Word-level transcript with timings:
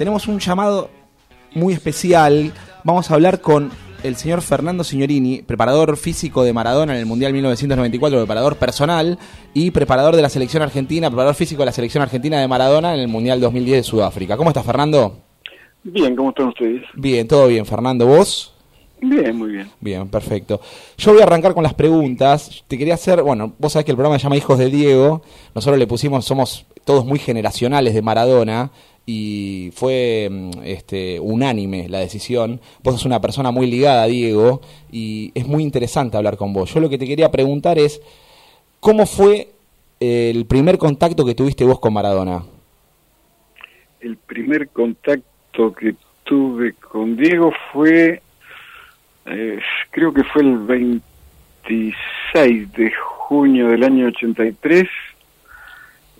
tenemos 0.00 0.28
un 0.28 0.38
llamado 0.38 0.88
muy 1.52 1.74
especial. 1.74 2.54
Vamos 2.84 3.10
a 3.10 3.14
hablar 3.14 3.42
con 3.42 3.70
el 4.02 4.16
señor 4.16 4.40
Fernando 4.40 4.82
Signorini, 4.82 5.42
preparador 5.42 5.98
físico 5.98 6.42
de 6.42 6.54
Maradona 6.54 6.94
en 6.94 7.00
el 7.00 7.04
Mundial 7.04 7.34
1994, 7.34 8.18
preparador 8.20 8.56
personal 8.56 9.18
y 9.52 9.72
preparador 9.72 10.16
de 10.16 10.22
la 10.22 10.30
selección 10.30 10.62
argentina, 10.62 11.10
preparador 11.10 11.34
físico 11.34 11.60
de 11.60 11.66
la 11.66 11.72
selección 11.72 12.02
argentina 12.02 12.40
de 12.40 12.48
Maradona 12.48 12.94
en 12.94 13.00
el 13.00 13.08
Mundial 13.08 13.42
2010 13.42 13.76
de 13.76 13.82
Sudáfrica. 13.82 14.38
¿Cómo 14.38 14.48
estás, 14.48 14.64
Fernando? 14.64 15.18
Bien, 15.82 16.16
¿cómo 16.16 16.30
están 16.30 16.48
ustedes? 16.48 16.80
Bien, 16.94 17.28
todo 17.28 17.48
bien, 17.48 17.66
Fernando. 17.66 18.06
¿Vos? 18.06 18.54
Bien, 19.02 19.36
muy 19.36 19.50
bien. 19.50 19.68
Bien, 19.80 20.08
perfecto. 20.08 20.62
Yo 20.96 21.12
voy 21.12 21.20
a 21.20 21.24
arrancar 21.24 21.52
con 21.52 21.62
las 21.62 21.74
preguntas. 21.74 22.64
Te 22.68 22.78
quería 22.78 22.94
hacer, 22.94 23.22
bueno, 23.22 23.52
vos 23.58 23.74
sabés 23.74 23.84
que 23.84 23.90
el 23.90 23.98
programa 23.98 24.18
se 24.18 24.22
llama 24.22 24.38
Hijos 24.38 24.58
de 24.58 24.70
Diego. 24.70 25.20
Nosotros 25.54 25.78
le 25.78 25.86
pusimos, 25.86 26.24
somos 26.24 26.64
todos 26.86 27.04
muy 27.04 27.18
generacionales 27.18 27.92
de 27.92 28.00
Maradona 28.00 28.70
y 29.06 29.70
fue 29.74 30.28
mm, 30.30 30.50
este, 30.64 31.20
unánime 31.20 31.88
la 31.88 31.98
decisión. 31.98 32.60
Vos 32.82 32.94
sos 32.94 33.06
una 33.06 33.20
persona 33.20 33.50
muy 33.50 33.70
ligada, 33.70 34.06
Diego, 34.06 34.60
y 34.90 35.32
es 35.34 35.46
muy 35.46 35.62
interesante 35.62 36.16
hablar 36.16 36.36
con 36.36 36.52
vos. 36.52 36.72
Yo 36.72 36.80
lo 36.80 36.88
que 36.88 36.98
te 36.98 37.06
quería 37.06 37.30
preguntar 37.30 37.78
es, 37.78 38.00
¿cómo 38.80 39.06
fue 39.06 39.48
el 40.00 40.46
primer 40.46 40.78
contacto 40.78 41.24
que 41.24 41.34
tuviste 41.34 41.64
vos 41.64 41.80
con 41.80 41.92
Maradona? 41.92 42.44
El 44.00 44.16
primer 44.16 44.68
contacto 44.68 45.74
que 45.74 45.94
tuve 46.24 46.72
con 46.74 47.16
Diego 47.16 47.52
fue, 47.72 48.22
eh, 49.26 49.58
creo 49.90 50.14
que 50.14 50.24
fue 50.24 50.42
el 50.42 50.58
26 50.58 52.72
de 52.72 52.92
junio 52.92 53.68
del 53.68 53.84
año 53.84 54.06
83 54.06 54.88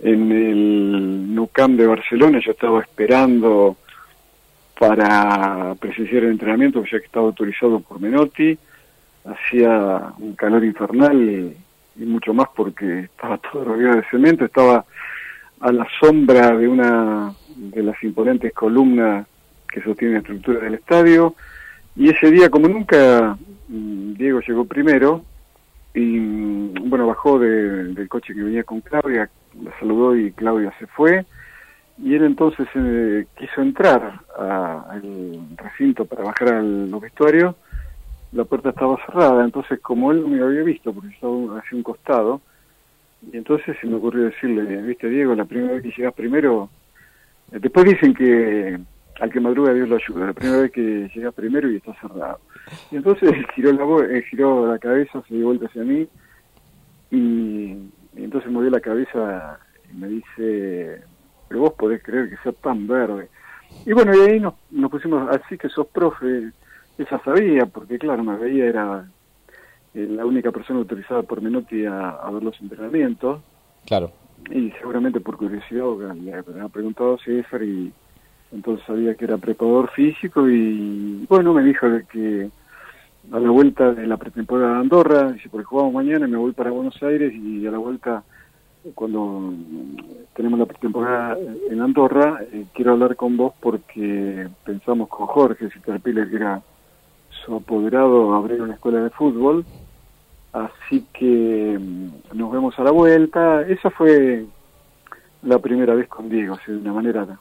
en 0.03 0.33
el 0.33 1.20
NUCAM 1.41 1.77
de 1.77 1.87
Barcelona. 1.87 2.39
Yo 2.45 2.53
estaba 2.53 2.81
esperando 2.83 3.77
para 4.79 5.75
presenciar 5.81 6.25
el 6.25 6.33
entrenamiento, 6.33 6.85
ya 6.85 6.99
que 6.99 7.07
estaba 7.07 7.27
autorizado 7.27 7.81
por 7.81 8.01
Menotti. 8.01 8.59
Hacía 9.25 10.13
un 10.19 10.35
calor 10.35 10.65
infernal 10.65 11.17
y, 11.19 11.57
mucho 12.05 12.33
más 12.33 12.49
porque 12.55 13.01
estaba 13.01 13.39
todo 13.53 13.65
rodeado 13.65 13.97
de 13.97 14.05
cemento. 14.11 14.45
Estaba 14.45 14.85
a 15.61 15.73
la 15.73 15.87
sombra 15.99 16.57
de 16.57 16.69
una 16.69 17.33
de 17.57 17.83
las 17.83 18.03
imponentes 18.03 18.53
columnas 18.53 19.27
que 19.71 19.83
sostiene 19.83 20.15
la 20.15 20.21
estructura 20.21 20.61
del 20.61 20.75
estadio. 20.75 21.35
Y 21.97 22.11
ese 22.11 22.31
día, 22.31 22.51
como 22.51 22.69
nunca, 22.69 23.37
mm, 23.69 24.15
Diego 24.15 24.41
llegó 24.41 24.65
primero 24.67 25.25
y, 25.95 26.01
mm, 26.01 26.89
bueno, 26.89 27.07
bajó 27.07 27.39
del 27.39 28.09
coche 28.09 28.35
que 28.35 28.43
venía 28.43 28.65
con 28.65 28.81
Claudia, 28.81 29.29
la 29.63 29.79
saludó 29.79 30.17
y 30.17 30.33
Claudia 30.33 30.73
se 30.79 30.87
fue. 30.87 31.25
Y 31.99 32.15
él 32.15 32.25
entonces 32.25 32.67
eh, 32.75 33.27
quiso 33.37 33.61
entrar 33.61 34.21
al 34.39 35.39
recinto 35.57 36.07
para 36.07 36.25
bajar 36.25 36.49
al 36.55 36.87
vestuario. 37.01 37.57
La 38.33 38.45
puerta 38.45 38.71
estaba 38.71 38.97
cerrada, 39.05 39.45
entonces 39.45 39.81
como 39.81 40.13
él 40.13 40.23
no 40.23 40.29
me 40.29 40.41
había 40.41 40.63
visto, 40.63 40.93
porque 40.93 41.09
estaba 41.09 41.59
hacia 41.59 41.77
un 41.77 41.83
costado, 41.83 42.41
y 43.33 43.37
entonces 43.37 43.77
se 43.81 43.87
me 43.87 43.97
ocurrió 43.97 44.25
decirle, 44.25 44.83
viste 44.83 45.09
Diego, 45.09 45.35
la 45.35 45.45
primera 45.45 45.75
vez 45.75 45.83
que 45.83 45.91
llegas 45.91 46.15
primero, 46.15 46.71
eh, 47.53 47.59
después 47.61 47.87
dicen 47.87 48.15
que 48.15 48.79
al 49.21 49.31
que 49.31 49.41
madruga 49.41 49.75
Dios 49.75 49.89
lo 49.89 49.97
ayuda, 49.97 50.27
la 50.27 50.33
primera 50.33 50.63
vez 50.63 50.73
que 50.73 51.11
llegas 51.15 51.35
primero 51.35 51.71
y 51.71 51.77
está 51.77 51.93
cerrado. 52.01 52.39
Y 52.91 52.97
entonces 52.97 53.33
giró 53.55 53.73
la, 53.73 54.07
eh, 54.07 54.23
giró 54.31 54.67
la 54.67 54.79
cabeza, 54.79 55.23
se 55.29 55.35
dio 55.35 55.47
vuelta 55.47 55.67
hacia 55.67 55.83
mí, 55.83 56.09
y 57.11 57.77
entonces 58.51 58.53
movió 58.53 58.71
la 58.71 58.81
cabeza 58.81 59.59
y 59.93 59.97
me 59.97 60.09
dice, 60.09 61.03
pero 61.49 61.61
vos 61.61 61.73
podés 61.75 62.03
creer 62.03 62.31
que 62.31 62.37
sea 62.43 62.53
tan 62.53 62.87
verde. 62.87 63.29
Y 63.87 63.93
bueno, 63.93 64.13
y 64.15 64.31
ahí 64.31 64.41
nos, 64.41 64.55
nos 64.71 64.91
pusimos, 64.91 65.29
así 65.31 65.57
que 65.57 65.69
sos 65.69 65.87
profe, 65.87 66.51
ella 66.99 67.21
sabía, 67.25 67.67
porque 67.67 67.99
claro, 67.99 68.23
me 68.25 68.37
veía, 68.37 68.67
era 68.67 69.09
eh, 69.95 70.07
la 70.11 70.27
única 70.27 70.51
persona 70.51 70.81
autorizada 70.81 71.23
por 71.23 71.41
Menotti 71.41 71.87
a, 71.87 72.29
ver 72.33 72.43
los 72.43 72.61
entrenamientos. 72.61 73.41
Claro. 73.87 74.13
Y 74.51 74.71
seguramente 74.73 75.21
por 75.21 75.37
curiosidad, 75.37 76.15
le 76.15 76.35
había 76.35 76.69
preguntado 76.69 77.15
a 77.15 77.19
César 77.19 77.63
y 77.63 77.93
entonces 78.53 78.85
sabía 78.87 79.15
que 79.15 79.25
era 79.25 79.39
preparador 79.39 79.91
físico 79.91 80.49
y 80.49 81.25
bueno, 81.29 81.55
me 81.55 81.63
dijo 81.63 81.87
que 82.11 82.51
a 83.33 83.39
la 83.39 83.51
vuelta 83.51 83.93
de 83.93 84.07
la 84.07 84.17
pretemporada 84.17 84.75
de 84.75 84.81
Andorra, 84.81 85.33
dice, 85.33 85.49
porque 85.51 85.67
jugamos 85.67 85.95
mañana 85.95 86.27
y 86.27 86.31
me 86.31 86.37
voy 86.37 86.53
para 86.53 86.71
Buenos 86.71 87.01
Aires 87.03 87.33
y 87.35 87.67
a 87.67 87.71
la 87.71 87.79
vuelta, 87.79 88.25
cuando 88.95 89.53
tenemos 90.35 90.59
la 90.59 90.67
pretemporada 90.67 91.37
en 91.71 91.81
Andorra, 91.81 92.41
eh, 92.53 92.65
quiero 92.73 92.93
hablar 92.93 93.17
con 93.17 93.37
vos 93.37 93.53
porque 93.61 94.49
pensamos 94.65 95.09
con 95.09 95.27
Jorge 95.27 95.71
Citarpiller, 95.71 96.31
que 96.31 96.37
era 96.37 96.63
su 97.45 97.55
apoderado, 97.55 98.35
abrir 98.35 98.63
una 98.63 98.75
escuela 98.75 99.03
de 99.03 99.11
fútbol, 99.11 99.65
así 100.53 101.07
que 101.13 101.79
mm, 101.79 102.37
nos 102.39 102.53
vemos 102.53 102.79
a 102.79 102.85
la 102.85 102.91
vuelta. 102.91 103.63
Esa 103.63 103.91
fue 103.91 104.47
la 105.43 105.59
primera 105.59 105.95
vez 105.95 106.09
con 106.09 106.29
Diego, 106.29 106.55
así 106.55 106.73
de 106.73 106.79
una 106.79 106.93
manera 106.93 107.39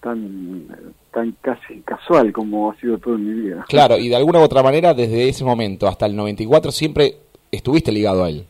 tan, 0.00 0.66
tan 1.12 1.32
casi 1.40 1.80
casual 1.80 2.32
como 2.32 2.70
ha 2.70 2.76
sido 2.76 2.98
todo 2.98 3.16
en 3.16 3.26
mi 3.26 3.40
vida. 3.42 3.64
Claro, 3.68 3.98
y 3.98 4.08
de 4.08 4.16
alguna 4.16 4.40
u 4.40 4.42
otra 4.42 4.62
manera, 4.62 4.94
desde 4.94 5.28
ese 5.28 5.44
momento 5.44 5.86
hasta 5.88 6.06
el 6.06 6.16
94 6.16 6.70
siempre 6.72 7.16
estuviste 7.50 7.92
ligado 7.92 8.24
a 8.24 8.30
él. 8.30 8.46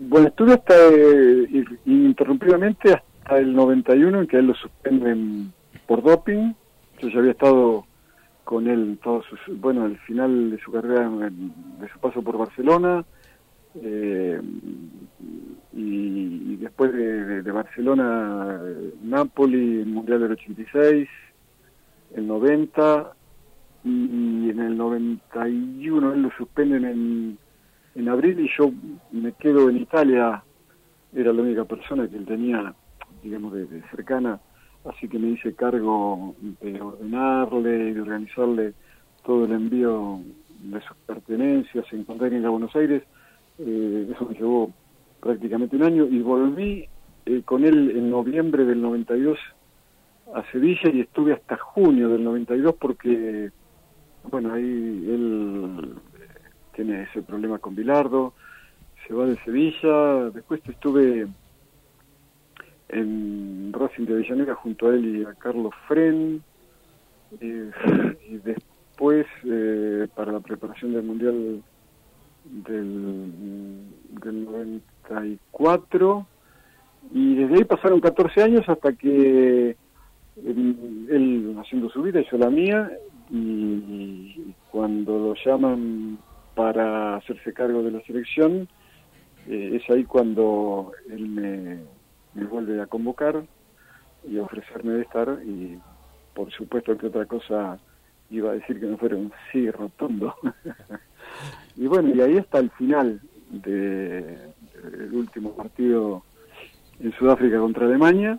Bueno, 0.00 0.28
estuve 0.28 0.52
hasta 0.52 0.74
eh, 0.76 1.64
ininterrumpidamente 1.84 2.92
hasta 2.92 3.38
el 3.38 3.52
91 3.52 4.20
en 4.20 4.26
que 4.28 4.36
él 4.36 4.46
lo 4.46 4.54
suspenden 4.54 5.52
por 5.86 6.04
doping. 6.04 6.52
Yo 7.00 7.08
ya 7.08 7.18
había 7.18 7.32
estado 7.32 7.84
con 8.44 8.68
él 8.68 8.98
todo 9.02 9.22
bueno, 9.56 9.84
al 9.84 9.98
final 9.98 10.52
de 10.52 10.58
su 10.60 10.70
carrera, 10.70 11.10
de 11.10 11.88
su 11.92 11.98
paso 11.98 12.22
por 12.22 12.38
Barcelona. 12.38 13.04
Eh, 13.82 14.40
y, 15.72 16.56
después 16.56 16.92
de, 16.92 17.50
Barcelona, 17.50 18.60
Napoli, 19.02 19.80
el 19.80 19.86
Mundial 19.86 20.20
del 20.20 20.32
86, 20.32 21.08
el 22.14 22.26
90 22.26 23.12
y, 23.84 24.50
en 24.50 24.60
el 24.60 24.76
91 24.76 26.14
él 26.14 26.22
lo 26.22 26.30
suspenden 26.36 26.84
en, 26.84 27.38
en 27.98 28.08
abril 28.08 28.38
y 28.40 28.48
yo 28.56 28.70
me 29.10 29.32
quedo 29.32 29.68
en 29.68 29.78
Italia, 29.78 30.42
era 31.12 31.32
la 31.32 31.42
única 31.42 31.64
persona 31.64 32.08
que 32.08 32.16
él 32.16 32.26
tenía, 32.26 32.72
digamos, 33.22 33.52
de, 33.52 33.82
cercana, 33.90 34.40
así 34.84 35.08
que 35.08 35.18
me 35.18 35.30
hice 35.30 35.54
cargo 35.54 36.34
de 36.60 36.80
ordenarle 36.80 37.90
y 37.90 37.92
de 37.94 38.00
organizarle 38.00 38.74
todo 39.24 39.46
el 39.46 39.52
envío 39.52 40.20
de 40.62 40.80
sus 40.80 40.96
pertenencias 41.06 41.84
en 41.92 42.04
Containing 42.04 42.44
a 42.44 42.50
Buenos 42.50 42.74
Aires. 42.76 43.02
Eh, 43.58 44.12
eso 44.14 44.26
me 44.26 44.34
llevó 44.34 44.72
prácticamente 45.20 45.74
un 45.74 45.82
año 45.82 46.06
y 46.06 46.20
volví 46.20 46.88
eh, 47.26 47.42
con 47.44 47.64
él 47.64 47.90
en 47.90 48.10
noviembre 48.10 48.64
del 48.64 48.80
92 48.80 49.38
a 50.34 50.44
Sevilla 50.52 50.88
y 50.92 51.00
estuve 51.00 51.32
hasta 51.32 51.56
junio 51.56 52.10
del 52.10 52.22
92 52.22 52.76
porque, 52.78 53.50
bueno, 54.30 54.52
ahí 54.52 54.87
ese 56.90 57.22
problema 57.22 57.58
con 57.58 57.74
Bilardo, 57.74 58.34
se 59.06 59.14
va 59.14 59.26
de 59.26 59.36
Sevilla, 59.44 60.30
después 60.30 60.60
estuve 60.68 61.26
en 62.88 63.72
Racing 63.72 64.04
de 64.04 64.14
Avellaneda 64.14 64.54
junto 64.54 64.88
a 64.88 64.94
él 64.94 65.16
y 65.16 65.24
a 65.24 65.34
Carlos 65.34 65.74
Fren, 65.86 66.42
eh, 67.40 67.70
y 68.28 68.36
después 68.38 69.26
eh, 69.44 70.08
para 70.14 70.32
la 70.32 70.40
preparación 70.40 70.92
del 70.92 71.02
Mundial 71.02 71.62
del, 72.44 73.32
del 74.22 74.44
94 74.44 76.26
y 77.12 77.34
desde 77.36 77.54
ahí 77.56 77.64
pasaron 77.64 78.00
14 78.00 78.42
años 78.42 78.68
hasta 78.68 78.92
que 78.92 79.76
él, 80.44 81.56
haciendo 81.58 81.88
su 81.90 82.02
vida, 82.02 82.20
hizo 82.20 82.36
la 82.36 82.50
mía. 82.50 82.90
Y, 83.30 84.54
cuando 84.70 85.18
lo 85.18 85.34
llaman 85.34 86.18
para 86.58 87.14
hacerse 87.14 87.52
cargo 87.52 87.84
de 87.84 87.92
la 87.92 88.00
selección, 88.00 88.66
eh, 89.46 89.80
es 89.80 89.88
ahí 89.90 90.02
cuando 90.02 90.90
él 91.08 91.28
me, 91.28 91.78
vuelve 92.46 92.82
a 92.82 92.86
convocar 92.86 93.44
y 94.28 94.38
a 94.38 94.42
ofrecerme 94.42 94.94
de 94.94 95.02
estar 95.02 95.38
y 95.44 95.78
por 96.34 96.50
supuesto 96.50 96.98
que 96.98 97.06
otra 97.06 97.26
cosa 97.26 97.78
iba 98.28 98.50
a 98.50 98.54
decir 98.54 98.80
que 98.80 98.86
no 98.86 98.98
fuera 98.98 99.14
un 99.14 99.32
sí 99.52 99.70
rotundo. 99.70 100.34
y 101.76 101.86
bueno, 101.86 102.12
y 102.12 102.20
ahí 102.22 102.38
hasta 102.38 102.58
el 102.58 102.70
final 102.70 103.20
de, 103.50 104.36
el 104.82 105.14
último 105.14 105.54
partido 105.54 106.24
en 106.98 107.12
Sudáfrica 107.12 107.60
contra 107.60 107.86
Alemania. 107.86 108.36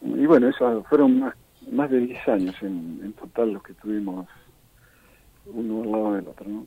Y 0.00 0.24
bueno, 0.24 0.48
eso 0.48 0.82
fueron 0.84 1.20
más, 1.20 1.34
más 1.70 1.90
de 1.90 2.00
10 2.00 2.28
años 2.28 2.56
en, 2.62 3.12
total 3.12 3.52
los 3.52 3.62
que 3.62 3.74
tuvimos 3.74 4.26
uno 5.44 5.82
al 5.82 5.92
lado 5.92 6.14
del 6.14 6.28
otro. 6.28 6.48
¿no? 6.48 6.66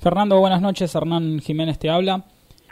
Fernando, 0.00 0.40
buenas 0.40 0.62
noches. 0.62 0.94
Hernán 0.94 1.40
Jiménez 1.40 1.78
te 1.78 1.90
habla. 1.90 2.24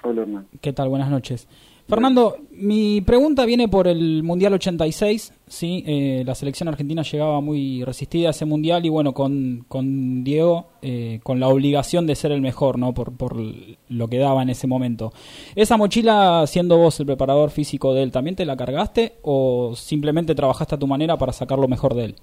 Hola, 0.02 0.22
Hernán. 0.22 0.46
¿Qué 0.62 0.72
tal? 0.72 0.88
Buenas 0.88 1.10
noches. 1.10 1.46
Fernando, 1.86 2.36
mi 2.52 3.02
pregunta 3.02 3.44
viene 3.44 3.68
por 3.68 3.86
el 3.86 4.22
Mundial 4.22 4.54
86, 4.54 5.34
¿sí? 5.46 5.84
Eh, 5.86 6.22
la 6.24 6.34
selección 6.34 6.68
argentina 6.68 7.02
llegaba 7.02 7.42
muy 7.42 7.84
resistida 7.84 8.28
a 8.28 8.30
ese 8.30 8.46
Mundial 8.46 8.84
y 8.86 8.88
bueno, 8.88 9.12
con, 9.12 9.66
con 9.68 10.24
Diego, 10.24 10.68
eh, 10.80 11.20
con 11.22 11.38
la 11.38 11.48
obligación 11.48 12.06
de 12.06 12.14
ser 12.14 12.32
el 12.32 12.40
mejor, 12.40 12.78
¿no? 12.78 12.94
Por, 12.94 13.12
por 13.12 13.36
lo 13.36 14.08
que 14.08 14.18
daba 14.18 14.42
en 14.42 14.48
ese 14.48 14.66
momento. 14.66 15.12
¿Esa 15.54 15.76
mochila, 15.76 16.46
siendo 16.46 16.78
vos 16.78 16.98
el 16.98 17.06
preparador 17.06 17.50
físico 17.50 17.92
de 17.92 18.04
él, 18.04 18.12
también 18.12 18.36
te 18.36 18.46
la 18.46 18.56
cargaste 18.56 19.16
o 19.22 19.74
simplemente 19.76 20.34
trabajaste 20.34 20.76
a 20.76 20.78
tu 20.78 20.86
manera 20.86 21.18
para 21.18 21.34
sacar 21.34 21.58
lo 21.58 21.68
mejor 21.68 21.94
de 21.94 22.04
él? 22.06 22.16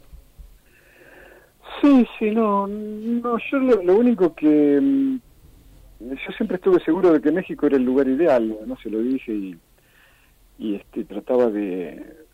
Sí, 1.82 2.08
sí, 2.18 2.32
no, 2.32 2.68
no 2.68 3.38
yo 3.52 3.60
lo 3.60 3.98
único 3.98 4.34
que 4.34 4.80
mm, 4.82 5.20
yo 6.00 6.32
siempre 6.36 6.58
estuve 6.58 6.80
seguro 6.84 7.12
de 7.12 7.22
que 7.22 7.32
México 7.32 7.66
era 7.68 7.78
el 7.78 7.84
lugar 7.84 8.08
ideal, 8.08 8.58
no 8.66 8.78
se 8.78 8.90
lo 8.90 9.00
dije 9.00 9.34
y, 9.34 9.58
y 10.58 10.76
este 10.76 11.04
trataba 11.06 11.50
de, 11.50 12.26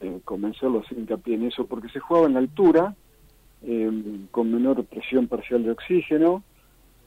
de 0.00 0.20
convencerlo 0.24 0.78
a 0.78 0.82
hacer 0.82 0.98
hincapié 0.98 1.34
en 1.34 1.44
eso, 1.44 1.66
porque 1.66 1.88
se 1.88 2.00
jugaba 2.00 2.26
en 2.26 2.36
altura, 2.36 2.94
em, 3.62 4.26
con 4.30 4.52
menor 4.52 4.84
presión 4.84 5.26
parcial 5.26 5.62
de 5.62 5.70
oxígeno, 5.70 6.42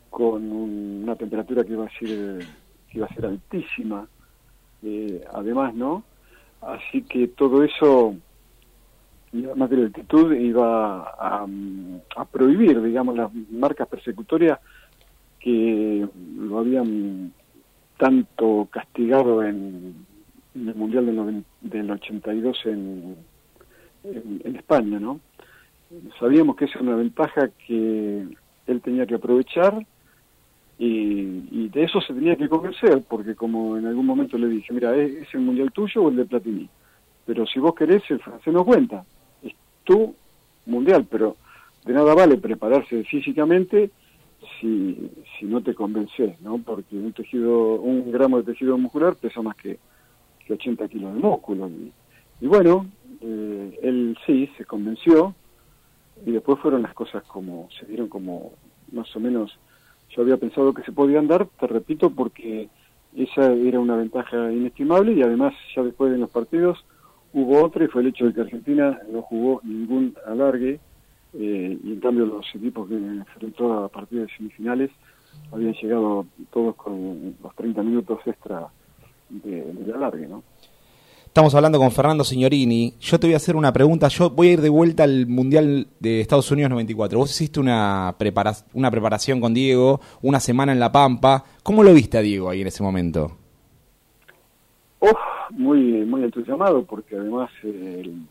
con 0.10 0.52
una 0.52 1.16
temperatura 1.16 1.64
que 1.64 1.74
iba 1.74 1.86
a 1.86 2.00
ser, 2.00 2.46
que 2.90 2.98
iba 2.98 3.06
a 3.06 3.14
ser 3.14 3.26
altísima, 3.26 4.08
eh, 4.84 5.24
además, 5.34 5.74
¿no? 5.76 6.04
Así 6.62 7.04
que 7.04 7.28
todo 7.28 7.64
eso, 7.64 8.16
y 9.34 9.46
además 9.46 9.70
de 9.70 9.78
la 9.78 9.84
altitud, 9.86 10.34
iba 10.34 11.02
a, 11.20 11.46
prohibir, 12.32 12.82
digamos, 12.82 13.16
las 13.16 13.32
marcas 13.52 13.88
persecutorias 13.88 14.60
que 15.40 16.08
lo 16.38 16.60
habían 16.60 17.34
tanto 17.98 18.68
castigado 18.72 19.44
en, 19.44 20.06
el 20.56 20.76
Mundial 20.76 21.06
del, 21.06 21.44
del 21.62 21.92
82 21.92 22.66
en, 22.66 23.16
en, 24.04 24.56
España, 24.56 25.00
¿no? 25.00 25.20
Sabíamos 26.20 26.56
que 26.56 26.66
esa 26.66 26.80
era 26.80 26.90
una 26.90 26.96
ventaja 26.96 27.50
que 27.66 28.28
él 28.68 28.82
tenía 28.82 29.06
que 29.06 29.16
aprovechar 29.16 29.86
y, 30.80 31.70
de 31.70 31.84
eso 31.84 32.02
se 32.02 32.14
tenía 32.14 32.36
que 32.36 32.50
convencer, 32.50 33.04
porque 33.08 33.36
como 33.36 33.78
en 33.78 33.88
algún 33.88 34.06
momento 34.06 34.38
le 34.38 34.48
dije, 34.48 34.74
mira, 34.74 34.96
¿es, 34.96 35.34
el 35.34 35.42
Mundial 35.42 35.72
tuyo 35.72 36.04
o 36.04 36.10
el 36.10 36.18
de 36.18 36.26
Platini? 36.26 36.70
Pero 37.26 37.46
si 37.46 37.60
vos 37.60 37.74
querés, 37.76 38.04
el 38.10 38.20
francés 38.20 38.54
no 38.54 38.64
cuenta, 38.64 39.04
tu 39.88 40.14
Mundial, 40.68 41.08
pero 41.10 41.38
de 41.86 41.94
nada 41.94 42.14
vale 42.14 42.38
prepararse 42.38 43.06
físicamente 43.06 43.90
si, 44.60 45.10
si 45.40 45.46
no 45.46 45.64
te 45.64 45.74
convences, 45.74 46.40
¿no? 46.42 46.58
Porque 46.58 46.96
un 46.96 47.14
tejido, 47.14 47.76
un 47.76 48.12
gramo 48.12 48.38
de 48.38 48.52
tejido 48.52 48.78
muscular 48.78 49.16
pesa 49.16 49.42
más 49.42 49.56
que, 49.56 49.80
que 50.46 50.54
80 50.54 50.90
kilos 50.90 51.14
de 51.14 51.20
músculo. 51.22 51.70
Y, 52.42 52.48
bueno, 52.48 52.86
eh, 53.22 53.80
él 53.82 54.18
sí, 54.26 54.50
se 54.58 54.66
convenció, 54.66 55.34
y 56.26 56.32
después 56.32 56.60
fueron 56.60 56.82
las 56.82 56.94
cosas 56.94 57.24
como, 57.24 57.70
se 57.80 57.86
dieron 57.86 58.10
como, 58.10 58.52
más 58.92 59.16
o 59.16 59.20
menos, 59.22 59.58
yo 60.10 60.22
había 60.22 60.36
pensado 60.36 60.74
que 60.74 60.84
se 60.84 60.92
podían 60.92 61.28
dar, 61.28 61.48
te 61.60 61.68
repito, 61.68 62.10
porque 62.10 62.68
esa 63.16 63.54
era 63.54 63.80
una 63.80 63.96
ventaja 63.96 64.52
inestimable, 64.52 65.14
y 65.14 65.22
además 65.22 65.54
ya 65.74 65.82
después 65.82 66.12
de 66.12 66.18
los 66.18 66.30
partidos 66.30 66.84
hubo 67.42 67.64
otra, 67.64 67.86
y 67.86 67.88
fue 67.88 68.02
el 68.02 68.08
hecho 68.08 68.26
de 68.26 68.34
que 68.34 68.42
Argentina 68.42 69.00
no 69.12 69.22
jugó 69.22 69.62
ningún 69.64 70.16
alargue, 70.26 70.80
eh, 71.34 71.78
y 71.84 71.94
en 71.94 72.00
cambio 72.00 72.26
los 72.26 72.46
equipos 72.56 72.88
que 72.90 72.96
enfrentó 72.96 73.74
a 73.86 73.90
partir 73.90 74.22
de 74.22 74.28
semifinales 74.36 74.90
habían 75.52 75.74
llegado 75.74 76.26
todos 76.52 76.76
con 76.76 77.36
los 77.42 77.56
30 77.56 77.84
minutos 77.84 78.20
extra 78.26 78.68
de, 79.30 79.74
de 79.74 79.94
alargue, 79.94 80.28
¿no? 80.28 80.44
Estamos 81.28 81.54
hablando 81.54 81.78
con 81.78 81.92
Fernando 81.92 82.24
Signorini. 82.24 82.96
Yo 83.00 83.20
te 83.20 83.28
voy 83.28 83.36
a 83.36 83.38
hacer 83.38 83.56
una 83.56 83.72
pregunta. 83.72 84.08
Yo 84.08 84.32
voy 84.32 84.48
a 84.48 84.54
ir 84.54 84.62
de 84.62 84.70
vuelta 84.70 85.04
al 85.04 85.28
Mundial 85.28 85.88
de 86.00 86.20
Estados 86.20 86.50
Unidos 86.50 86.72
94. 86.72 87.20
Vos 87.20 87.30
hiciste 87.30 87.60
una, 87.60 88.16
prepara 88.18 88.54
una 88.74 88.90
preparación 88.90 89.40
con 89.40 89.54
Diego, 89.54 90.02
una 90.24 90.40
semana 90.40 90.72
en 90.72 90.80
La 90.80 90.92
Pampa. 90.92 91.44
¿Cómo 91.62 91.84
lo 91.84 91.94
viste 91.94 92.18
a 92.18 92.22
Diego 92.22 92.50
ahí 92.50 92.62
en 92.62 92.68
ese 92.68 92.82
momento? 92.82 93.38
Oh, 94.98 95.12
muy, 95.52 96.06
muy 96.06 96.24
entusiasmado 96.24 96.84
porque 96.86 97.16
además 97.16 97.50
el 97.64 98.26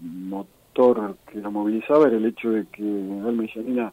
que 1.30 1.40
la 1.40 1.48
movilizaba 1.48 2.06
era 2.06 2.16
el 2.16 2.26
hecho 2.26 2.50
de 2.50 2.66
que 2.66 2.82
Alma 2.82 3.44
y 3.44 3.48
Janina 3.48 3.92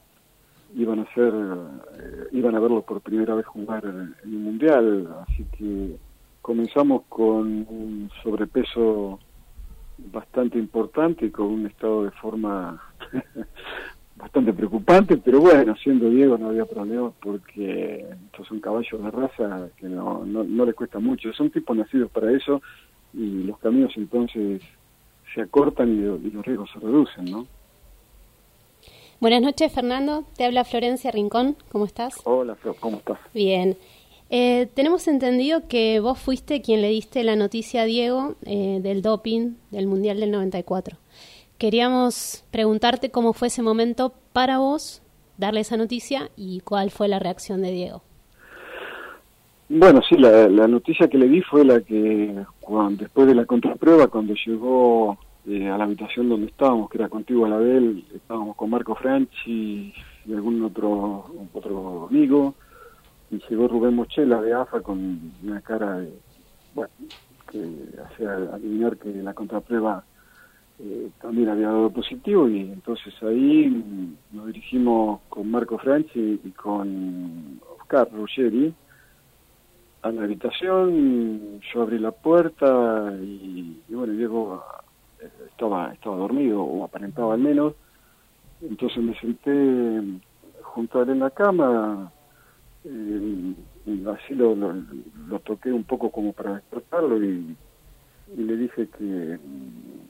iban 0.75 0.99
a 0.99 1.13
ser, 1.13 1.33
eh, 1.33 2.27
iban 2.33 2.55
a 2.55 2.59
verlo 2.59 2.81
por 2.81 2.99
primera 2.99 3.35
vez 3.35 3.45
jugar 3.45 3.85
en 3.85 4.15
el 4.23 4.29
Mundial, 4.29 5.07
así 5.21 5.45
que 5.57 5.95
comenzamos 6.41 7.03
con 7.07 7.65
un 7.69 8.09
sobrepeso 8.21 9.19
bastante 10.11 10.57
importante, 10.57 11.31
con 11.31 11.45
un 11.45 11.67
estado 11.67 12.03
de 12.03 12.11
forma 12.11 12.81
bastante 14.17 14.51
preocupante, 14.51 15.17
pero 15.17 15.39
bueno, 15.39 15.75
siendo 15.77 16.09
Diego 16.09 16.37
no 16.37 16.49
había 16.49 16.65
problema 16.65 17.11
porque 17.21 18.05
estos 18.25 18.47
son 18.47 18.59
caballos 18.59 19.03
de 19.03 19.11
raza 19.11 19.69
que 19.77 19.87
no, 19.87 20.25
no, 20.25 20.43
no 20.43 20.65
les 20.65 20.75
cuesta 20.75 20.99
mucho, 20.99 21.31
son 21.31 21.49
tipos 21.49 21.77
nacidos 21.77 22.11
para 22.11 22.31
eso 22.31 22.61
y 23.13 23.43
los 23.43 23.57
caminos 23.59 23.93
entonces 23.95 24.61
se 25.33 25.41
acortan 25.41 25.89
y, 25.91 26.29
los 26.31 26.45
riesgos 26.45 26.69
se 26.71 26.79
reducen, 26.79 27.25
¿no? 27.25 27.47
Buenas 29.19 29.41
noches, 29.41 29.71
Fernando. 29.71 30.25
Te 30.35 30.45
habla 30.45 30.65
Florencia 30.65 31.11
Rincón. 31.11 31.55
¿Cómo 31.71 31.85
estás? 31.85 32.15
Hola, 32.25 32.55
Flor. 32.55 32.75
¿Cómo 32.79 32.97
estás? 32.97 33.19
Bien. 33.33 33.77
Eh, 34.29 34.67
tenemos 34.73 35.07
entendido 35.07 35.67
que 35.67 35.99
vos 35.99 36.19
fuiste 36.19 36.61
quien 36.61 36.81
le 36.81 36.89
diste 36.89 37.23
la 37.23 37.35
noticia 37.35 37.83
a 37.83 37.85
Diego 37.85 38.35
eh, 38.45 38.79
del 38.81 39.01
doping 39.01 39.53
del 39.71 39.87
Mundial 39.87 40.19
del 40.19 40.31
94. 40.31 40.97
Queríamos 41.57 42.43
preguntarte 42.51 43.11
cómo 43.11 43.33
fue 43.33 43.47
ese 43.47 43.61
momento 43.61 44.13
para 44.33 44.57
vos, 44.57 45.01
darle 45.37 45.61
esa 45.61 45.77
noticia 45.77 46.31
y 46.35 46.59
cuál 46.61 46.91
fue 46.91 47.07
la 47.07 47.19
reacción 47.19 47.61
de 47.61 47.71
Diego. 47.71 48.01
Bueno, 49.69 50.01
sí, 50.07 50.17
la, 50.17 50.67
noticia 50.67 51.07
que 51.07 51.17
le 51.17 51.27
di 51.27 51.41
fue 51.41 51.63
la 51.63 51.79
que 51.81 52.35
cuando, 52.59 53.03
después 53.03 53.27
de 53.27 53.35
la 53.35 53.45
contraprueba, 53.45 54.07
cuando 54.07 54.33
llegó 54.45 55.17
eh, 55.47 55.69
a 55.69 55.77
la 55.77 55.85
habitación 55.85 56.29
donde 56.29 56.47
estábamos, 56.47 56.89
que 56.89 56.97
era 56.97 57.09
contigo 57.09 57.45
a 57.45 57.49
la 57.49 57.59
de 57.59 57.77
él, 57.77 58.05
estábamos 58.13 58.55
con 58.55 58.69
Marco 58.69 58.95
Franchi 58.95 59.93
y 60.25 60.33
algún 60.33 60.61
otro 60.63 61.25
otro 61.53 62.07
amigo, 62.09 62.55
y 63.31 63.39
llegó 63.49 63.67
Rubén 63.67 63.95
Mochela 63.95 64.41
de 64.41 64.53
AFA 64.53 64.81
con 64.81 65.31
una 65.43 65.61
cara 65.61 65.99
de, 65.99 66.13
bueno, 66.75 66.91
que 67.49 67.65
hacía 68.03 68.33
adivinar 68.53 68.97
que 68.97 69.13
la 69.13 69.33
contraprueba 69.33 70.03
eh, 70.79 71.09
también 71.21 71.49
había 71.49 71.67
dado 71.67 71.89
positivo 71.89 72.49
y 72.49 72.61
entonces 72.61 73.13
ahí 73.23 74.15
nos 74.31 74.47
dirigimos 74.47 75.21
con 75.29 75.49
Marco 75.49 75.77
Franchi 75.77 76.41
y 76.43 76.51
con 76.51 77.59
Oscar 77.79 78.09
Ruggeri 78.11 78.73
a 80.03 80.11
la 80.11 80.23
habitación, 80.23 81.61
yo 81.61 81.81
abrí 81.81 81.97
la 81.97 82.11
puerta 82.11 83.13
y, 83.21 83.81
bueno, 83.87 84.13
Diego 84.13 84.61
eh, 85.19 85.29
estaba, 85.49 85.93
estaba 85.93 86.17
dormido, 86.17 86.61
o 86.61 86.83
aparentaba 86.83 87.33
al 87.35 87.39
menos, 87.39 87.73
entonces 88.61 89.01
me 89.01 89.17
senté 89.17 90.01
junto 90.61 90.99
a 90.99 91.03
él 91.03 91.11
en 91.11 91.19
la 91.19 91.29
cama, 91.29 92.11
eh, 92.83 93.53
así 94.13 94.35
lo, 94.35 94.55
lo, 94.55 95.39
toqué 95.39 95.71
un 95.71 95.85
poco 95.85 96.11
como 96.11 96.33
para 96.33 96.55
despertarlo 96.55 97.23
y, 97.23 97.55
le 98.35 98.57
dije 98.57 98.89
que 98.97 99.39
mm, 99.41 100.01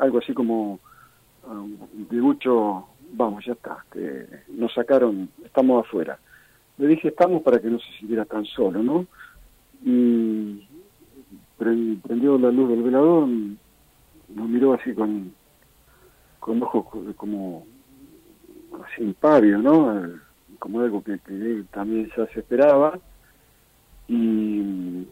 algo 0.00 0.18
así 0.18 0.34
como, 0.34 0.80
um, 1.46 1.76
Digucho, 2.10 2.88
vamos, 3.12 3.44
ya 3.44 3.52
está, 3.52 3.84
que 3.92 4.26
nos 4.48 4.74
sacaron, 4.74 5.28
estamos 5.44 5.86
afuera 5.86 6.18
le 6.78 6.86
dije 6.88 7.08
estamos 7.08 7.42
para 7.42 7.60
que 7.60 7.68
no 7.68 7.78
se 7.78 7.92
sintiera 7.98 8.24
tan 8.24 8.44
solo, 8.44 8.82
¿no? 8.82 9.06
Y 9.84 10.66
prendió 11.56 12.38
la 12.38 12.50
luz 12.50 12.68
del 12.70 12.82
velador, 12.82 13.28
nos 13.28 14.48
miró 14.48 14.74
así 14.74 14.92
con, 14.92 15.32
con 16.40 16.62
ojos 16.62 16.86
como 17.16 17.66
así 18.82 19.02
impavio, 19.02 19.58
¿no? 19.58 20.02
Como 20.58 20.80
algo 20.80 21.02
que, 21.02 21.20
él 21.28 21.66
también 21.70 22.10
ya 22.16 22.26
se 22.26 22.40
esperaba. 22.40 22.98
Y 24.08 25.06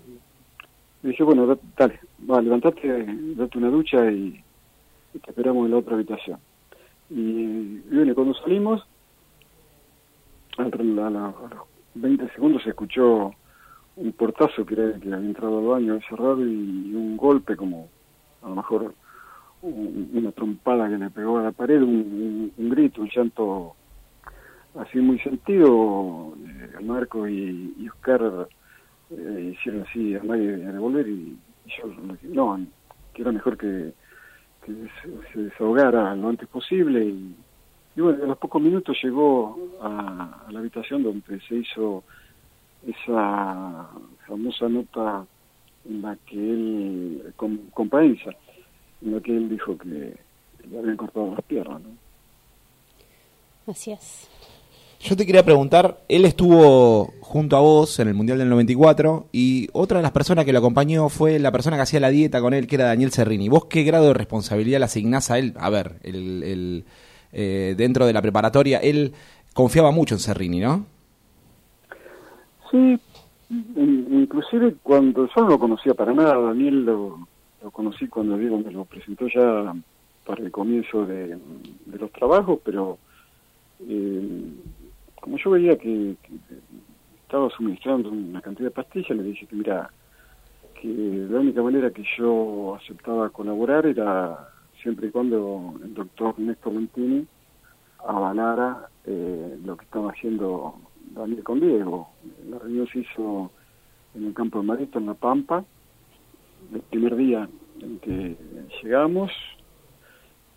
le 1.02 1.10
dije, 1.10 1.22
bueno, 1.22 1.58
dale, 1.76 2.00
va, 2.28 2.40
levantate, 2.40 3.06
date 3.36 3.58
una 3.58 3.70
ducha 3.70 4.10
y, 4.10 4.42
te 5.12 5.30
esperamos 5.30 5.66
en 5.66 5.72
la 5.72 5.78
otra 5.78 5.94
habitación. 5.94 6.38
Y, 7.10 7.20
y 7.20 7.90
bueno, 7.90 8.14
cuando 8.14 8.34
salimos, 8.34 8.86
a, 10.58 10.62
los 10.62 11.66
20 11.94 12.28
segundos 12.30 12.62
se 12.62 12.70
escuchó 12.70 13.32
un 13.96 14.12
portazo 14.12 14.64
que, 14.64 14.74
era, 14.74 14.98
que 14.98 15.12
había 15.12 15.26
entrado 15.26 15.58
al 15.58 15.66
baño 15.66 16.00
cerrado 16.08 16.40
y, 16.40 16.94
un 16.94 17.16
golpe 17.16 17.56
como 17.56 17.88
a 18.42 18.48
lo 18.48 18.56
mejor 18.56 18.94
una 19.62 20.32
trompada 20.32 20.88
que 20.88 20.98
le 20.98 21.10
pegó 21.10 21.38
a 21.38 21.44
la 21.44 21.52
pared, 21.52 21.80
un, 21.80 22.52
grito, 22.56 23.02
un 23.02 23.08
llanto 23.14 23.76
así 24.74 24.98
muy 24.98 25.18
sentido. 25.20 26.34
Eh, 26.44 26.82
Marco 26.82 27.28
y, 27.28 27.88
Oscar 27.88 28.48
eh, 29.10 29.54
hicieron 29.54 29.82
así, 29.82 30.16
a 30.16 30.24
y 30.24 30.62
a 30.64 30.72
devolver 30.72 31.06
y, 31.06 31.36
yo 31.66 31.88
dije, 31.88 32.28
no, 32.28 32.58
que 33.14 33.22
era 33.22 33.30
mejor 33.30 33.56
que, 33.56 33.92
que 34.66 34.72
se, 35.32 35.40
desahogara 35.40 36.14
lo 36.16 36.28
antes 36.28 36.48
posible 36.48 37.04
y, 37.04 37.36
bueno, 37.96 38.24
a 38.24 38.26
los 38.26 38.38
pocos 38.38 38.62
minutos 38.62 38.96
llegó 39.02 39.58
a, 39.80 40.46
la 40.50 40.58
habitación 40.58 41.02
donde 41.02 41.40
se 41.48 41.56
hizo 41.56 42.02
esa 42.86 43.88
famosa 44.26 44.68
nota 44.68 45.26
en 45.88 46.02
la 46.02 46.16
que 46.26 46.36
él, 46.36 47.32
con, 47.36 47.58
con 47.72 47.90
en 47.92 49.14
la 49.14 49.20
que 49.20 49.36
él 49.36 49.48
dijo 49.48 49.76
que 49.76 50.16
le 50.70 50.78
habían 50.78 50.96
cortado 50.96 51.34
las 51.34 51.44
piernas, 51.44 51.82
¿no? 51.82 51.90
Así 53.66 53.92
es. 53.92 54.28
Yo 55.00 55.16
te 55.16 55.26
quería 55.26 55.44
preguntar, 55.44 56.04
él 56.08 56.24
estuvo 56.24 57.12
junto 57.20 57.56
a 57.56 57.60
vos 57.60 57.98
en 57.98 58.06
el 58.06 58.14
Mundial 58.14 58.38
del 58.38 58.48
94 58.48 59.26
y 59.32 59.68
otra 59.72 59.98
de 59.98 60.02
las 60.02 60.12
personas 60.12 60.44
que 60.44 60.52
lo 60.52 60.60
acompañó 60.60 61.08
fue 61.08 61.40
la 61.40 61.50
persona 61.50 61.76
que 61.76 61.82
hacía 61.82 61.98
la 61.98 62.10
dieta 62.10 62.40
con 62.40 62.54
él, 62.54 62.68
que 62.68 62.76
era 62.76 62.84
Daniel 62.84 63.10
Serrini. 63.10 63.48
¿Vos 63.48 63.64
qué 63.64 63.82
grado 63.82 64.06
de 64.06 64.14
responsabilidad 64.14 64.78
le 64.78 64.84
asignás 64.84 65.32
a 65.32 65.40
él? 65.40 65.54
A 65.58 65.70
ver, 65.70 65.96
el, 66.04 66.84
eh, 67.32 67.74
dentro 67.76 68.06
de 68.06 68.12
la 68.12 68.22
preparatoria, 68.22 68.78
él 68.78 69.12
confiaba 69.54 69.90
mucho 69.90 70.14
en 70.14 70.20
Serrini, 70.20 70.60
¿no? 70.60 70.86
Sí, 72.70 72.98
inclusive 73.50 74.76
cuando 74.82 75.26
yo 75.26 75.42
no 75.42 75.48
lo 75.48 75.58
conocía 75.58 75.94
para 75.94 76.12
nada, 76.12 76.38
Daniel 76.38 76.84
lo, 76.84 77.28
conocí 77.72 78.06
cuando 78.08 78.36
me 78.36 78.72
lo 78.72 78.84
presentó 78.84 79.26
ya 79.28 79.74
para 80.24 80.42
el 80.42 80.50
comienzo 80.50 81.06
de, 81.06 81.38
los 81.86 82.12
trabajos, 82.12 82.60
pero... 82.64 82.98
Eh, 83.80 84.52
como 85.22 85.38
yo 85.38 85.50
veía 85.50 85.78
que, 85.78 86.16
estaba 87.22 87.48
suministrando 87.50 88.10
una 88.10 88.40
cantidad 88.42 88.66
de 88.66 88.74
pastillas, 88.74 89.16
le 89.16 89.22
dije 89.22 89.46
que 89.46 89.54
mira, 89.56 89.88
que 90.74 90.88
la 91.30 91.38
única 91.38 91.62
manera 91.62 91.90
que 91.90 92.04
yo 92.18 92.74
aceptaba 92.74 93.30
colaborar 93.30 93.86
era 93.86 94.48
siempre 94.82 95.08
y 95.08 95.10
cuando 95.10 95.74
el 95.82 95.94
doctor 95.94 96.38
Néstor 96.38 96.72
Mentini 96.72 97.26
avalara 98.06 98.88
eh, 99.04 99.58
lo 99.64 99.76
que 99.76 99.84
estaba 99.84 100.10
haciendo 100.10 100.74
Daniel 101.14 101.42
con 101.44 101.60
Diego. 101.60 102.08
La 102.48 102.58
reunión 102.58 102.86
se 102.88 103.00
hizo 103.00 103.50
en 104.14 104.26
el 104.26 104.34
campo 104.34 104.60
de 104.60 104.66
Marito, 104.66 104.98
en 104.98 105.06
La 105.06 105.14
Pampa, 105.14 105.64
el 106.72 106.80
primer 106.82 107.16
día 107.16 107.48
en 107.80 107.98
que 107.98 108.36
llegamos 108.82 109.30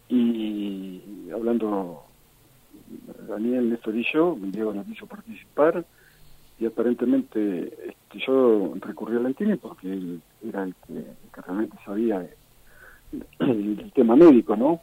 y 0.09 1.01
hablando 1.33 2.03
Daniel, 3.27 3.69
Néstor 3.69 3.95
y 3.95 4.05
yo, 4.13 4.37
Diego 4.39 4.73
nos 4.73 4.85
quiso 4.85 5.07
participar 5.07 5.85
y 6.59 6.65
aparentemente 6.65 7.89
este, 7.89 8.19
yo 8.25 8.73
recurrí 8.79 9.17
a 9.17 9.19
Lentini 9.19 9.55
porque 9.57 9.91
él 9.91 10.21
era 10.47 10.63
el 10.63 10.75
que, 10.87 11.03
realmente 11.41 11.77
sabía 11.83 12.27
médico, 14.13 14.55
¿no? 14.55 14.81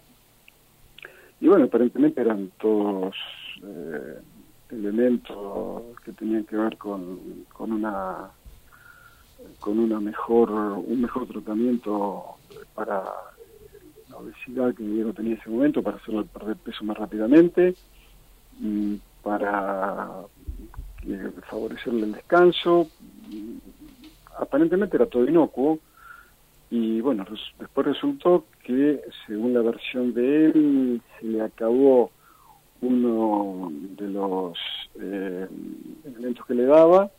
Y 1.40 1.48
bueno, 1.48 1.66
aparentemente 1.66 2.20
eran 2.20 2.50
todos 2.58 3.14
eh, 3.62 4.18
elementos 4.70 5.82
que 6.04 6.12
tenían 6.12 6.44
que 6.44 6.56
ver 6.56 6.76
con, 6.76 7.44
con 7.52 7.72
una 7.72 8.30
con 9.58 9.78
una 9.78 10.00
mejor 10.00 10.50
un 10.50 11.00
mejor 11.00 11.26
tratamiento 11.26 12.24
para 12.74 13.04
la 14.08 14.16
obesidad 14.16 14.74
que 14.74 14.84
Diego 14.84 15.12
tenía 15.12 15.34
en 15.34 15.40
ese 15.40 15.50
momento 15.50 15.82
para 15.82 15.98
hacerlo 15.98 16.24
perder 16.26 16.56
peso 16.56 16.84
más 16.84 16.96
rápidamente 16.96 17.74
Mm, 18.62 18.96
para 19.22 20.08
eh, 21.06 21.30
favorecerle 21.48 22.04
el 22.04 22.12
descanso. 22.12 22.88
Aparentemente 24.38 24.96
era 24.96 25.06
todo 25.06 25.28
inocuo 25.28 25.78
y 26.74 27.02
bueno, 27.02 27.26
después 27.58 27.86
resultó 27.86 28.46
que 28.64 29.02
según 29.26 29.52
la 29.52 29.60
versión 29.60 30.14
de 30.14 30.46
él 30.46 31.02
se 31.20 31.26
le 31.26 31.42
acabó 31.42 32.10
uno 32.80 33.70
de 33.70 34.08
los 34.08 34.58
eh, 34.98 35.46
elementos 36.02 36.46
que 36.46 36.54
le 36.54 36.64
daba 36.64 37.10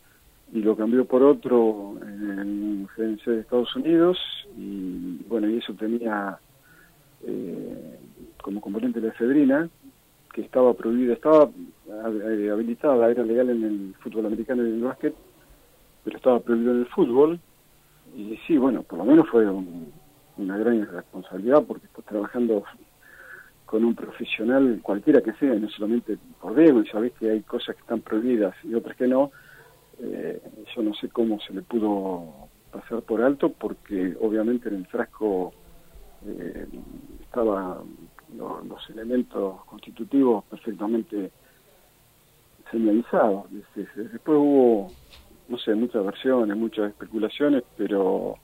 y 0.52 0.64
lo 0.64 0.76
cambió 0.76 1.06
por 1.06 1.22
otro 1.22 1.94
en 2.02 2.90
GNC 2.98 3.26
de 3.26 3.40
Estados 3.42 3.76
Unidos 3.76 4.18
y 4.58 5.18
bueno, 5.28 5.48
y 5.48 5.60
eso 5.60 5.76
tenía 5.76 6.40
eh, 7.24 8.00
como 8.42 8.60
componente 8.60 9.02
la 9.02 9.10
efedrina 9.10 9.70
que 10.34 10.42
estaba 10.42 10.74
prohibida, 10.74 11.14
estaba 11.14 11.48
eh, 11.88 12.50
habilitada, 12.52 13.12
era 13.12 13.24
legal 13.24 13.52
en 13.52 13.64
el 13.64 13.96
fútbol 14.00 14.26
americano 14.26 14.64
y 14.64 14.70
en 14.70 14.76
el 14.78 14.84
básquet, 14.84 15.14
pero 16.04 16.18
estaba 16.18 16.40
prohibido 16.40 16.72
en 16.72 16.80
el 16.80 16.88
fútbol. 16.88 17.40
Y 18.16 18.38
sí, 18.48 18.58
bueno, 18.58 18.84
por 18.84 19.00
lo 19.00 19.06
menos 19.06 19.28
fue 19.30 19.46
una 20.38 20.58
gran 20.58 20.86
responsabilidad 20.88 21.64
porque 21.64 21.88
estás 21.88 22.06
trabajando 22.06 22.64
con 23.66 23.84
un 23.84 23.96
profesional 23.96 24.80
cualquiera 24.84 25.22
que 25.22 25.34
sea, 25.34 25.56
no 25.56 25.70
solamente 25.70 26.18
por 26.40 26.56
Diego, 26.56 26.82
y 26.82 26.88
sabés 26.88 27.14
que 27.14 27.32
hay 27.32 27.42
cosas 27.42 27.76
que 27.76 27.82
están 27.82 28.02
prohibidas 28.02 28.56
y 28.64 28.76
otras 28.76 28.96
que 28.96 29.08
no. 29.08 29.32
Eh, 30.00 30.42
yo 30.76 30.84
no 30.84 30.94
sé 30.94 31.10
cómo 31.10 31.40
se 31.40 31.54
le 31.54 31.62
pudo 31.62 32.50
pasar 32.72 33.02
por 33.04 33.22
alto 33.22 33.50
porque 33.50 34.16
obviamente 34.20 34.70
en 34.70 34.76
el 34.76 34.88
frasco 34.88 35.54
eh, 36.26 36.68
estaba 37.22 37.82
los 38.38 38.90
elementos 38.90 39.64
constitutivos 39.66 40.44
perfectamente 40.46 41.32
señalizados. 42.72 43.46
Después 43.76 44.38
hubo, 44.38 44.92
no 45.48 45.58
sé, 45.58 45.76
muchas 45.76 46.06
versiones, 46.06 46.56
muchas 46.56 46.90
especulaciones, 46.90 47.64
pero 47.78 48.36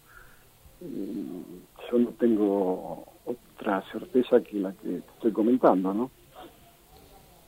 mm, 0.82 1.92
yo 1.92 2.00
no 2.00 2.10
tengo 2.20 3.06
otra 3.26 3.84
certeza 3.92 4.42
que 4.42 4.58
la 4.58 4.74
que 4.74 4.98
estoy 4.98 5.32
comentando, 5.32 5.94
¿no? 5.94 6.12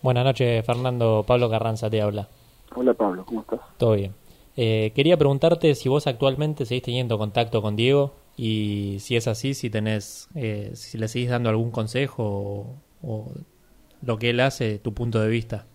Buenas 0.01 0.25
noches, 0.25 0.65
Fernando. 0.65 1.23
Pablo 1.27 1.49
Carranza 1.49 1.89
te 1.89 2.01
habla. 2.01 2.27
Hola, 2.75 2.93
Pablo, 2.93 3.23
¿cómo 3.25 3.41
estás? 3.41 3.59
Todo 3.77 3.93
bien. 3.93 4.13
Eh, 4.57 4.91
quería 4.95 5.17
preguntarte 5.17 5.75
si 5.75 5.89
vos 5.89 6.07
actualmente 6.07 6.65
seguís 6.65 6.83
teniendo 6.83 7.17
contacto 7.17 7.61
con 7.61 7.75
Diego 7.75 8.13
y 8.35 8.97
si 8.99 9.15
es 9.15 9.27
así, 9.27 9.53
si 9.53 9.69
tenés, 9.69 10.29
eh, 10.35 10.71
si 10.73 10.97
le 10.97 11.07
seguís 11.07 11.29
dando 11.29 11.49
algún 11.49 11.71
consejo 11.71 12.77
o, 13.01 13.31
lo 14.01 14.17
que 14.17 14.31
él 14.31 14.39
hace, 14.39 14.79
tu 14.79 14.93
punto 14.93 15.19
de 15.21 15.29
vista. 15.29 15.67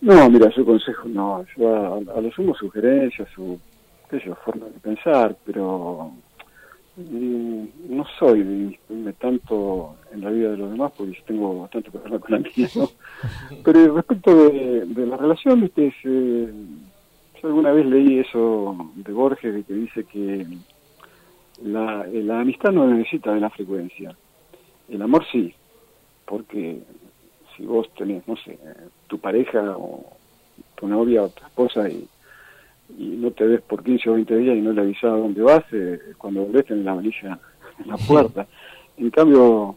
No, 0.00 0.30
mira, 0.30 0.50
yo 0.56 0.64
consejo 0.64 1.08
no, 1.08 1.44
yo 1.56 1.94
a, 1.94 2.20
lo 2.20 2.30
sumo 2.32 2.54
sugerencias, 2.54 3.28
su 3.34 3.60
qué 4.08 4.18
yo, 4.24 4.34
forma 4.36 4.66
de 4.66 4.80
pensar, 4.80 5.36
pero 5.44 6.10
mm, 6.96 7.64
no 7.90 8.04
soy 8.18 8.78
de 8.88 9.12
tanto 9.12 9.96
en 10.10 10.22
la 10.22 10.30
vida 10.30 10.50
de 10.52 10.56
los 10.56 10.70
demás 10.70 10.92
porque 10.96 11.18
tengo 11.26 11.60
bastante 11.60 11.90
que 11.90 11.98
hablar 11.98 12.20
con 12.20 12.30
la 12.32 12.38
mía, 12.38 12.68
Pero 13.64 13.94
respecto 13.94 14.34
de, 14.48 15.06
la 15.06 15.16
relación, 15.18 15.60
viste, 15.60 15.94
eh, 16.04 16.52
yo 17.42 17.48
alguna 17.48 17.72
vez 17.72 17.84
leí 17.86 18.20
eso 18.20 18.90
de 18.94 19.12
Borges, 19.12 19.54
de 19.54 19.62
que 19.64 19.74
dice 19.74 20.04
que 20.04 20.46
la, 21.62 22.06
la 22.06 22.40
amistad 22.40 22.72
no 22.72 22.86
necesita 22.86 23.34
de 23.34 23.40
la 23.40 23.50
frecuencia. 23.50 24.16
El 24.88 25.02
amor 25.02 25.24
sí, 25.30 25.54
porque 26.24 26.80
si 27.60 27.66
vos 27.66 27.86
tenés, 27.94 28.26
no 28.26 28.36
sé, 28.36 28.58
tu 29.06 29.18
pareja 29.18 29.76
o 29.76 30.16
tu 30.76 30.88
novia 30.88 31.22
o 31.24 31.28
tu 31.28 31.44
esposa 31.44 31.88
y, 31.90 32.08
y 32.98 33.04
no 33.18 33.30
te 33.32 33.44
ves 33.44 33.60
por 33.60 33.84
15 33.84 34.08
o 34.08 34.14
20 34.14 34.36
días 34.38 34.56
y 34.56 34.62
no 34.62 34.72
le 34.72 34.80
avisas 34.80 35.04
a 35.04 35.16
dónde 35.16 35.42
vas, 35.42 35.64
eh, 35.72 36.00
cuando 36.16 36.44
volvés 36.44 36.64
tenés 36.64 36.86
la 36.86 36.94
manilla 36.94 37.38
en 37.84 37.90
la 37.90 37.98
puerta. 37.98 38.46
En 38.96 39.10
cambio, 39.10 39.76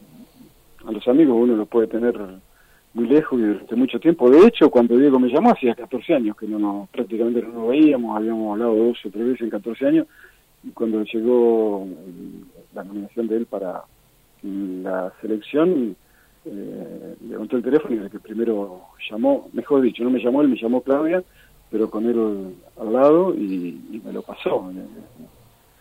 a 0.86 0.92
los 0.92 1.06
amigos 1.08 1.36
uno 1.38 1.56
los 1.56 1.68
puede 1.68 1.88
tener 1.88 2.18
muy 2.94 3.06
lejos 3.06 3.38
y 3.38 3.42
durante 3.42 3.76
mucho 3.76 4.00
tiempo. 4.00 4.30
De 4.30 4.46
hecho, 4.46 4.70
cuando 4.70 4.96
Diego 4.96 5.18
me 5.18 5.28
llamó, 5.28 5.50
hacía 5.50 5.74
14 5.74 6.14
años 6.14 6.36
que 6.38 6.46
no, 6.46 6.58
no 6.58 6.88
prácticamente 6.90 7.42
no 7.42 7.48
nos 7.48 7.68
veíamos, 7.68 8.16
habíamos 8.16 8.52
hablado 8.52 8.76
dos 8.76 8.98
o 9.04 9.10
tres 9.10 9.26
veces 9.26 9.42
en 9.42 9.50
14 9.50 9.86
años, 9.86 10.06
y 10.62 10.70
cuando 10.70 11.02
llegó 11.04 11.86
la 12.74 12.82
nominación 12.82 13.28
de 13.28 13.36
él 13.36 13.46
para 13.46 13.82
la 14.42 15.12
selección, 15.20 15.96
eh, 16.46 17.16
levantó 17.28 17.56
el 17.56 17.62
teléfono 17.62 17.94
y 17.94 17.98
el 17.98 18.10
que 18.10 18.18
primero 18.18 18.82
llamó, 19.10 19.48
mejor 19.52 19.80
dicho, 19.80 20.04
no 20.04 20.10
me 20.10 20.22
llamó 20.22 20.42
él, 20.42 20.48
me 20.48 20.60
llamó 20.60 20.82
Claudia, 20.82 21.22
pero 21.70 21.90
con 21.90 22.06
él 22.06 22.54
al 22.78 22.92
lado 22.92 23.34
y, 23.34 24.00
me 24.04 24.12
lo 24.12 24.22
pasó. 24.22 24.70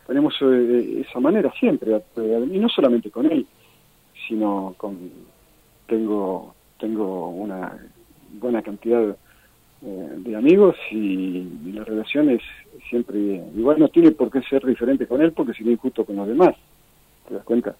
Tenemos 0.08 0.34
eh, 0.42 1.06
esa 1.08 1.20
manera 1.20 1.52
siempre, 1.60 2.02
y 2.18 2.60
no 2.60 2.70
solamente 2.70 3.12
con 3.12 3.26
él, 3.32 3.46
sino 4.28 4.74
con, 4.78 4.98
tengo, 5.88 6.56
tengo 6.80 7.30
una 7.30 7.78
buena 8.40 8.62
cantidad 8.62 9.16
eh, 9.86 10.10
de 10.18 10.36
amigos 10.36 10.76
y, 10.92 11.72
la 11.74 11.84
relación 11.84 12.30
es 12.30 12.42
siempre 12.90 13.20
igual 13.56 13.80
no 13.80 13.90
tiene 13.90 14.12
por 14.12 14.32
qué 14.32 14.42
ser 14.44 14.66
diferente 14.66 15.08
con 15.08 15.22
él 15.22 15.34
porque 15.34 15.54
sería 15.54 15.74
injusto 15.74 16.06
con 16.06 16.16
los 16.16 16.28
demás 16.28 16.56
te 17.28 17.34
das 17.34 17.44
cuenta 17.44 17.76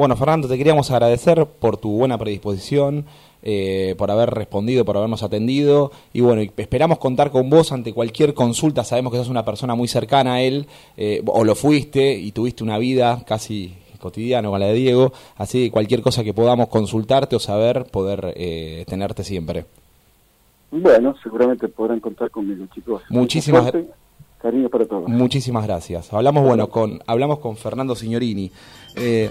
Bueno, 0.00 0.16
Fernando, 0.16 0.48
te 0.48 0.56
queríamos 0.56 0.90
agradecer 0.90 1.44
por 1.44 1.76
tu 1.76 1.90
buena 1.90 2.16
predisposición, 2.16 3.04
eh, 3.42 3.94
por 3.98 4.10
haber 4.10 4.30
respondido, 4.30 4.82
por 4.86 4.96
habernos 4.96 5.22
atendido. 5.22 5.92
Y 6.14 6.22
bueno, 6.22 6.40
esperamos 6.56 6.96
contar 6.96 7.30
con 7.30 7.50
vos 7.50 7.70
ante 7.70 7.92
cualquier 7.92 8.32
consulta. 8.32 8.82
Sabemos 8.82 9.12
que 9.12 9.18
sos 9.18 9.28
una 9.28 9.44
persona 9.44 9.74
muy 9.74 9.88
cercana 9.88 10.36
a 10.36 10.40
él, 10.40 10.66
eh, 10.96 11.22
o 11.26 11.44
lo 11.44 11.54
fuiste 11.54 12.14
y 12.14 12.32
tuviste 12.32 12.64
una 12.64 12.78
vida 12.78 13.22
casi 13.26 13.74
cotidiana 14.00 14.48
con 14.48 14.58
la 14.58 14.68
de 14.68 14.72
Diego. 14.72 15.12
Así 15.36 15.66
que 15.66 15.70
cualquier 15.70 16.00
cosa 16.00 16.24
que 16.24 16.32
podamos 16.32 16.68
consultarte 16.68 17.36
o 17.36 17.38
saber, 17.38 17.84
poder 17.84 18.32
eh, 18.36 18.86
tenerte 18.88 19.22
siempre. 19.22 19.66
Bueno, 20.70 21.14
seguramente 21.22 21.68
podrán 21.68 22.00
contar 22.00 22.30
conmigo, 22.30 22.64
chicos. 22.72 23.02
Muchísimas 23.10 23.66
gracias. 23.66 23.94
Cariño 24.40 24.70
para 24.70 24.86
todos. 24.86 25.06
Muchísimas 25.06 25.66
gracias. 25.66 26.10
Hablamos, 26.14 26.44
bueno, 26.44 26.70
con, 26.70 27.02
hablamos 27.06 27.40
con 27.40 27.58
Fernando 27.58 27.94
Signorini. 27.94 28.50
Eh, 28.96 29.30